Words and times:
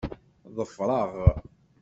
Ḍfer-aɣ. 0.55 1.09